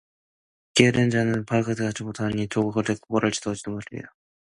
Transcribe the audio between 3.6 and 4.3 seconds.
못하리라